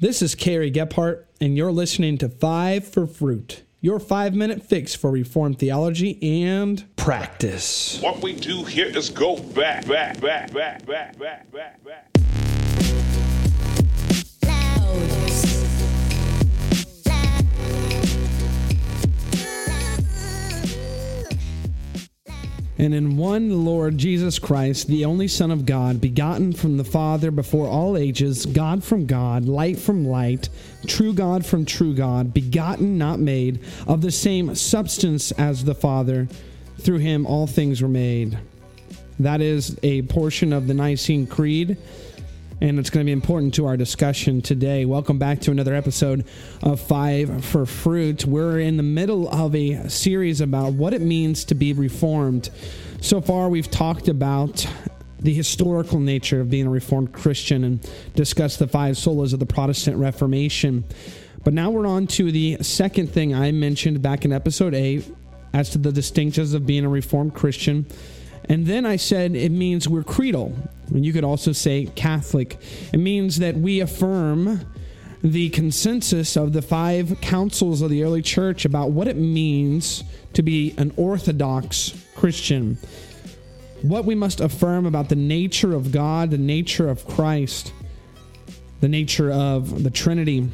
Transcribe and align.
This 0.00 0.22
is 0.22 0.36
Carey 0.36 0.70
Gephardt, 0.70 1.24
and 1.40 1.56
you're 1.56 1.72
listening 1.72 2.18
to 2.18 2.28
Five 2.28 2.86
for 2.86 3.04
Fruit, 3.04 3.64
your 3.80 3.98
five 3.98 4.32
minute 4.32 4.62
fix 4.62 4.94
for 4.94 5.10
Reformed 5.10 5.58
theology 5.58 6.46
and 6.46 6.84
practice. 6.94 8.00
What 8.00 8.22
we 8.22 8.34
do 8.34 8.62
here 8.62 8.86
is 8.96 9.10
go 9.10 9.36
back, 9.40 9.88
back, 9.88 10.20
back, 10.20 10.52
back, 10.54 10.86
back, 10.86 11.18
back, 11.18 11.50
back, 11.50 11.84
back. 11.84 12.08
And 22.80 22.94
in 22.94 23.16
one 23.16 23.64
Lord 23.64 23.98
Jesus 23.98 24.38
Christ, 24.38 24.86
the 24.86 25.04
only 25.04 25.26
Son 25.26 25.50
of 25.50 25.66
God, 25.66 26.00
begotten 26.00 26.52
from 26.52 26.76
the 26.76 26.84
Father 26.84 27.32
before 27.32 27.66
all 27.66 27.96
ages, 27.96 28.46
God 28.46 28.84
from 28.84 29.04
God, 29.04 29.46
light 29.46 29.78
from 29.78 30.06
light, 30.06 30.48
true 30.86 31.12
God 31.12 31.44
from 31.44 31.64
true 31.64 31.92
God, 31.92 32.32
begotten, 32.32 32.96
not 32.96 33.18
made, 33.18 33.60
of 33.88 34.00
the 34.00 34.12
same 34.12 34.54
substance 34.54 35.32
as 35.32 35.64
the 35.64 35.74
Father, 35.74 36.28
through 36.78 36.98
him 36.98 37.26
all 37.26 37.48
things 37.48 37.82
were 37.82 37.88
made. 37.88 38.38
That 39.18 39.40
is 39.40 39.76
a 39.82 40.02
portion 40.02 40.52
of 40.52 40.68
the 40.68 40.74
Nicene 40.74 41.26
Creed 41.26 41.76
and 42.60 42.78
it's 42.78 42.90
going 42.90 43.04
to 43.04 43.08
be 43.08 43.12
important 43.12 43.54
to 43.54 43.66
our 43.66 43.76
discussion 43.76 44.42
today. 44.42 44.84
Welcome 44.84 45.18
back 45.18 45.40
to 45.40 45.50
another 45.50 45.74
episode 45.74 46.24
of 46.62 46.80
Five 46.80 47.44
for 47.44 47.66
Fruit. 47.66 48.24
We're 48.24 48.60
in 48.60 48.76
the 48.76 48.82
middle 48.82 49.28
of 49.28 49.54
a 49.54 49.88
series 49.88 50.40
about 50.40 50.72
what 50.72 50.92
it 50.92 51.00
means 51.00 51.44
to 51.44 51.54
be 51.54 51.72
reformed. 51.72 52.50
So 53.00 53.20
far, 53.20 53.48
we've 53.48 53.70
talked 53.70 54.08
about 54.08 54.66
the 55.20 55.32
historical 55.32 56.00
nature 56.00 56.40
of 56.40 56.50
being 56.50 56.66
a 56.66 56.70
Reformed 56.70 57.12
Christian 57.12 57.64
and 57.64 57.90
discussed 58.14 58.58
the 58.58 58.68
five 58.68 58.96
solas 58.96 59.32
of 59.32 59.40
the 59.40 59.46
Protestant 59.46 59.96
Reformation. 59.96 60.84
But 61.44 61.54
now 61.54 61.70
we're 61.70 61.86
on 61.86 62.06
to 62.08 62.32
the 62.32 62.58
second 62.62 63.08
thing 63.08 63.34
I 63.34 63.52
mentioned 63.52 64.02
back 64.02 64.24
in 64.24 64.32
episode 64.32 64.74
8 64.74 65.04
as 65.52 65.70
to 65.70 65.78
the 65.78 65.92
distinctions 65.92 66.54
of 66.54 66.66
being 66.66 66.84
a 66.84 66.88
Reformed 66.88 67.34
Christian 67.34 67.86
and 68.48 68.66
then 68.66 68.86
I 68.86 68.96
said 68.96 69.36
it 69.36 69.52
means 69.52 69.88
we're 69.88 70.02
creedal. 70.02 70.56
You 70.92 71.12
could 71.12 71.24
also 71.24 71.52
say 71.52 71.86
Catholic. 71.94 72.58
It 72.92 72.98
means 72.98 73.38
that 73.38 73.56
we 73.56 73.80
affirm 73.80 74.66
the 75.22 75.50
consensus 75.50 76.36
of 76.36 76.52
the 76.52 76.62
five 76.62 77.20
councils 77.20 77.82
of 77.82 77.90
the 77.90 78.04
early 78.04 78.22
church 78.22 78.64
about 78.64 78.90
what 78.90 79.08
it 79.08 79.16
means 79.16 80.04
to 80.34 80.42
be 80.42 80.74
an 80.78 80.92
Orthodox 80.96 81.92
Christian. 82.14 82.78
What 83.82 84.04
we 84.04 84.14
must 84.14 84.40
affirm 84.40 84.86
about 84.86 85.08
the 85.08 85.16
nature 85.16 85.74
of 85.74 85.92
God, 85.92 86.30
the 86.30 86.38
nature 86.38 86.88
of 86.88 87.06
Christ, 87.06 87.72
the 88.80 88.88
nature 88.88 89.30
of 89.30 89.82
the 89.82 89.90
Trinity. 89.90 90.50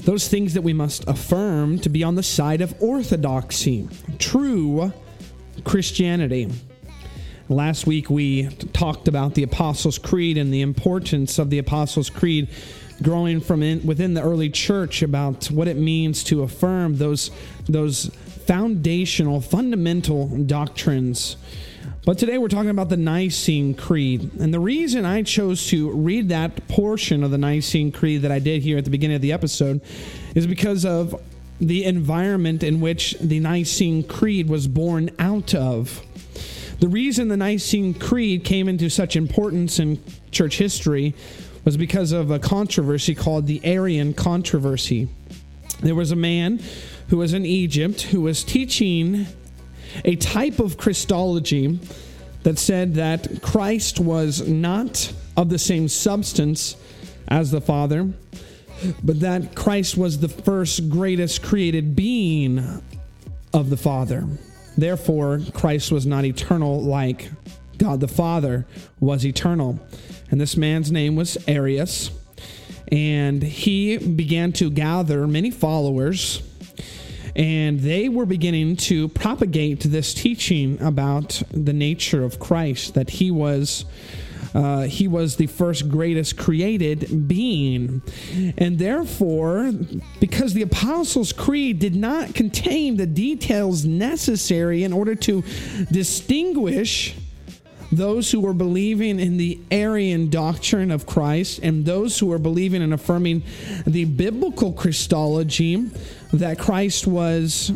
Those 0.00 0.28
things 0.28 0.54
that 0.54 0.62
we 0.62 0.72
must 0.72 1.06
affirm 1.06 1.78
to 1.80 1.88
be 1.88 2.02
on 2.02 2.14
the 2.14 2.22
side 2.22 2.60
of 2.60 2.74
orthodoxy, 2.82 3.88
true 4.18 4.92
Christianity. 5.64 6.48
Last 7.50 7.84
week 7.84 8.08
we 8.08 8.44
talked 8.72 9.08
about 9.08 9.34
the 9.34 9.42
Apostles' 9.42 9.98
Creed 9.98 10.38
and 10.38 10.54
the 10.54 10.60
importance 10.60 11.36
of 11.36 11.50
the 11.50 11.58
Apostles' 11.58 12.08
Creed 12.08 12.48
growing 13.02 13.40
from 13.40 13.60
in, 13.64 13.84
within 13.84 14.14
the 14.14 14.22
early 14.22 14.50
church 14.50 15.02
about 15.02 15.46
what 15.46 15.66
it 15.66 15.76
means 15.76 16.22
to 16.24 16.44
affirm 16.44 16.98
those 16.98 17.32
those 17.68 18.06
foundational 18.46 19.40
fundamental 19.40 20.28
doctrines. 20.28 21.36
But 22.04 22.18
today 22.18 22.38
we're 22.38 22.46
talking 22.46 22.70
about 22.70 22.88
the 22.88 22.96
Nicene 22.96 23.74
Creed. 23.74 24.30
And 24.38 24.54
the 24.54 24.60
reason 24.60 25.04
I 25.04 25.22
chose 25.24 25.66
to 25.70 25.90
read 25.90 26.28
that 26.28 26.68
portion 26.68 27.24
of 27.24 27.32
the 27.32 27.38
Nicene 27.38 27.90
Creed 27.90 28.22
that 28.22 28.30
I 28.30 28.38
did 28.38 28.62
here 28.62 28.78
at 28.78 28.84
the 28.84 28.90
beginning 28.90 29.16
of 29.16 29.22
the 29.22 29.32
episode 29.32 29.80
is 30.36 30.46
because 30.46 30.84
of 30.84 31.20
the 31.60 31.84
environment 31.84 32.62
in 32.62 32.80
which 32.80 33.16
the 33.20 33.40
Nicene 33.40 34.04
Creed 34.04 34.48
was 34.48 34.68
born 34.68 35.10
out 35.18 35.52
of. 35.52 36.06
The 36.80 36.88
reason 36.88 37.28
the 37.28 37.36
Nicene 37.36 37.92
Creed 37.92 38.42
came 38.42 38.66
into 38.66 38.88
such 38.88 39.14
importance 39.14 39.78
in 39.78 40.02
church 40.30 40.56
history 40.56 41.14
was 41.62 41.76
because 41.76 42.12
of 42.12 42.30
a 42.30 42.38
controversy 42.38 43.14
called 43.14 43.46
the 43.46 43.60
Arian 43.64 44.14
controversy. 44.14 45.08
There 45.80 45.94
was 45.94 46.10
a 46.10 46.16
man 46.16 46.58
who 47.08 47.18
was 47.18 47.34
in 47.34 47.44
Egypt 47.44 48.00
who 48.00 48.22
was 48.22 48.42
teaching 48.42 49.26
a 50.06 50.16
type 50.16 50.58
of 50.58 50.78
Christology 50.78 51.78
that 52.44 52.58
said 52.58 52.94
that 52.94 53.42
Christ 53.42 54.00
was 54.00 54.48
not 54.48 55.12
of 55.36 55.50
the 55.50 55.58
same 55.58 55.86
substance 55.86 56.76
as 57.28 57.50
the 57.50 57.60
Father, 57.60 58.10
but 59.02 59.20
that 59.20 59.54
Christ 59.54 59.98
was 59.98 60.20
the 60.20 60.28
first 60.28 60.88
greatest 60.88 61.42
created 61.42 61.94
being 61.94 62.82
of 63.52 63.68
the 63.68 63.76
Father. 63.76 64.26
Therefore, 64.76 65.40
Christ 65.52 65.92
was 65.92 66.06
not 66.06 66.24
eternal 66.24 66.82
like 66.82 67.30
God 67.76 68.00
the 68.00 68.08
Father 68.08 68.66
was 69.00 69.24
eternal. 69.24 69.78
And 70.30 70.40
this 70.40 70.56
man's 70.56 70.92
name 70.92 71.16
was 71.16 71.38
Arius. 71.48 72.10
And 72.92 73.42
he 73.42 73.96
began 73.96 74.52
to 74.54 74.70
gather 74.70 75.26
many 75.26 75.50
followers. 75.50 76.42
And 77.34 77.80
they 77.80 78.08
were 78.08 78.26
beginning 78.26 78.76
to 78.76 79.08
propagate 79.08 79.80
this 79.80 80.12
teaching 80.12 80.80
about 80.82 81.42
the 81.52 81.72
nature 81.72 82.22
of 82.22 82.38
Christ, 82.38 82.94
that 82.94 83.10
he 83.10 83.30
was 83.30 83.84
uh, 84.54 84.82
he 84.82 85.08
was 85.08 85.36
the 85.36 85.46
first 85.46 85.88
greatest 85.88 86.36
created 86.36 87.28
being. 87.28 88.02
And 88.58 88.78
therefore, 88.78 89.72
because 90.20 90.54
the 90.54 90.62
Apostles' 90.62 91.32
Creed 91.32 91.78
did 91.78 91.94
not 91.94 92.34
contain 92.34 92.96
the 92.96 93.06
details 93.06 93.84
necessary 93.84 94.84
in 94.84 94.92
order 94.92 95.14
to 95.16 95.42
distinguish 95.90 97.14
those 97.92 98.30
who 98.30 98.40
were 98.40 98.54
believing 98.54 99.18
in 99.18 99.36
the 99.36 99.60
Arian 99.70 100.30
doctrine 100.30 100.90
of 100.90 101.06
Christ 101.06 101.60
and 101.62 101.84
those 101.84 102.18
who 102.18 102.26
were 102.26 102.38
believing 102.38 102.82
and 102.82 102.94
affirming 102.94 103.42
the 103.84 104.04
biblical 104.04 104.72
Christology 104.72 105.90
that 106.32 106.58
Christ 106.58 107.06
was 107.06 107.72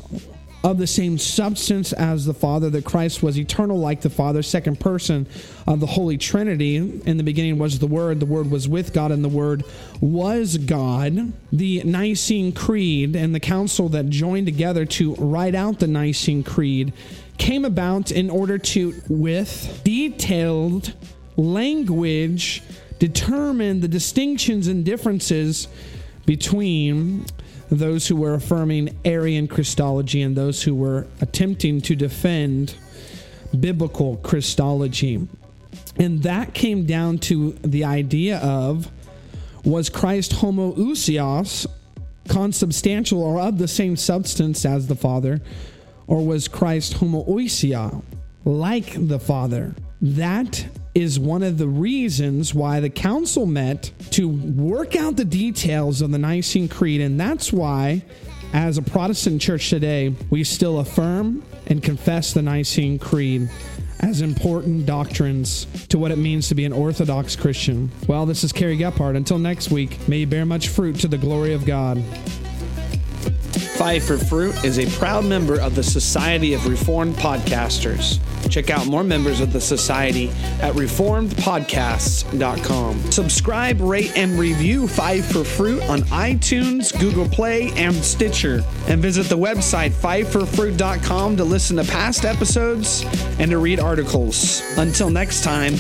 of 0.65 0.79
the 0.79 0.87
same 0.87 1.19
substance 1.19 1.93
as 1.93 2.25
the 2.25 2.33
Father, 2.33 2.71
that 2.71 2.87
Christ 2.87 3.23
was 3.23 3.39
eternal 3.39 3.79
like 3.79 4.01
the 4.01 4.09
Father, 4.09 4.43
second 4.43 4.81
person 4.81 5.27
of 5.67 5.79
the 5.79 5.87
Holy 5.87 6.17
Trinity. 6.17 6.77
In 6.77 7.19
the 7.19 7.23
beginning 7.23 7.59
was 7.59 7.79
the 7.79 7.87
Word, 7.87 8.19
the 8.19 8.27
Word 8.27 8.51
was 8.51 8.67
with 8.67 8.95
God, 8.95 9.13
and 9.13 9.23
the 9.23 9.29
Word 9.29 9.63
was 10.01 10.57
God. 10.57 11.35
The 11.53 11.83
Nicene 11.85 12.53
Creed 12.53 13.15
and 13.15 13.35
the 13.35 13.41
council 13.41 13.91
that 13.91 14.09
joined 14.09 14.47
together 14.47 14.87
to 14.87 15.15
write 15.17 15.55
out 15.55 15.81
the 15.81 15.87
Nicene 15.87 16.43
Creed 16.43 16.95
came 17.37 17.67
about 17.67 18.11
in 18.11 18.31
order 18.31 18.57
to, 18.57 18.95
with 19.07 19.83
detailed 19.85 20.95
language, 21.37 22.63
determine 22.99 23.81
the 23.83 23.89
distinctions 23.89 24.67
and 24.67 24.83
differences 24.83 25.69
between 26.25 27.27
those 27.79 28.07
who 28.09 28.17
were 28.17 28.35
affirming 28.35 28.97
Arian 29.05 29.49
Christology 29.49 30.23
and 30.23 30.37
those 30.37 30.63
who 30.63 30.75
were 30.75 31.07
attempting 31.21 31.81
to 31.83 31.95
defend 31.95 32.75
biblical 33.59 34.17
Christology. 34.19 35.27
And 35.97 36.23
that 36.23 36.55
came 36.55 36.87
down 36.87 37.19
to 37.19 37.53
the 37.63 37.85
idea 37.85 38.39
of 38.39 38.91
was 39.65 39.89
Christ 39.89 40.33
homoousios, 40.33 41.67
consubstantial 42.29 43.23
or 43.23 43.41
of 43.41 43.59
the 43.59 43.69
same 43.69 43.97
substance 43.97 44.65
as 44.65 44.87
the 44.87 44.97
Father, 44.97 45.41
or 46.07 46.25
was 46.25 46.49
Christ 46.49 46.95
homoiousios, 46.95 48.03
like 48.45 49.09
the 49.09 49.19
Father? 49.19 49.75
That 50.03 50.67
is 50.95 51.19
one 51.19 51.43
of 51.43 51.59
the 51.59 51.67
reasons 51.67 52.55
why 52.55 52.81
the 52.81 52.91
council 52.91 53.47
met 53.47 53.91
to 54.11 54.29
work 54.29 54.95
out 54.95 55.17
the 55.17 55.25
details 55.25 56.01
of 56.01 56.11
the 56.13 56.19
Nicene 56.19 56.69
Creed. 56.69 57.01
And 57.01 57.19
that's 57.19 57.53
why, 57.53 58.05
as 58.53 58.79
a 58.79 58.83
Protestant 58.83 59.41
church 59.41 59.71
today, 59.71 60.15
we 60.31 60.45
still 60.45 60.79
affirm 60.79 61.43
and 61.67 61.83
confess 61.83 62.33
the 62.33 62.43
Nicene 62.43 62.99
Creed 62.99 63.51
as 64.01 64.21
important 64.21 64.87
doctrines 64.87 65.67
to 65.89 65.99
what 65.99 66.11
it 66.11 66.19
means 66.19 66.49
to 66.49 66.55
be 66.55 66.65
an 66.65 66.73
Orthodox 66.73 67.35
Christian. 67.37 67.91
Well, 68.07 68.27
this 68.27 68.45
is 68.45 68.53
Kerry 68.53 68.77
Gephardt. 68.77 69.17
Until 69.17 69.39
next 69.39 69.71
week, 69.71 70.09
may 70.09 70.19
you 70.19 70.27
bear 70.27 70.45
much 70.45 70.69
fruit 70.69 70.97
to 71.01 71.09
the 71.09 71.19
glory 71.19 71.55
of 71.55 71.65
God. 71.65 72.03
Five 73.77 74.05
for 74.05 74.17
Fruit 74.17 74.65
is 74.65 74.79
a 74.79 74.87
proud 74.99 75.25
member 75.25 75.61
of 75.61 75.75
the 75.75 75.83
Society 75.83 76.55
of 76.55 76.65
Reformed 76.67 77.17
Podcasters. 77.17 78.21
Check 78.49 78.71
out 78.71 78.87
more 78.87 79.03
members 79.03 79.41
of 79.41 79.53
the 79.53 79.61
Society 79.61 80.29
at 80.61 80.75
reformedpodcasts.com. 80.75 83.11
Subscribe, 83.11 83.81
rate, 83.81 84.17
and 84.17 84.39
review 84.39 84.87
Five 84.87 85.27
for 85.27 85.43
Fruit 85.43 85.83
on 85.85 86.03
iTunes, 86.03 86.97
Google 87.01 87.29
Play, 87.29 87.73
and 87.73 87.97
Stitcher. 87.97 88.63
And 88.87 89.03
visit 89.03 89.25
the 89.25 89.39
website 89.39 89.91
fiveforfruit.com 89.91 91.37
to 91.37 91.45
listen 91.45 91.77
to 91.77 91.85
past 91.85 92.25
episodes 92.25 93.05
and 93.41 93.51
to 93.51 93.59
read 93.59 93.81
articles. 93.81 94.63
Until 94.79 95.11
next 95.11 95.43
time, 95.43 95.73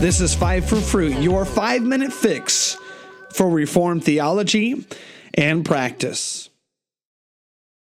this 0.00 0.20
is 0.20 0.32
Five 0.32 0.64
for 0.64 0.76
Fruit, 0.76 1.18
your 1.18 1.44
five 1.44 1.82
minute 1.82 2.12
fix 2.12 2.76
for 3.32 3.50
Reformed 3.50 4.04
theology 4.04 4.86
and 5.34 5.64
practice. 5.64 6.50